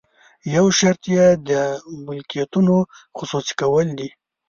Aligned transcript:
یو 0.55 0.65
شرط 0.79 1.01
یې 1.15 1.25
د 1.49 1.49
ملکیتونو 2.07 2.75
خصوصي 3.17 3.53
کول 3.61 3.87
دي. 3.99 4.09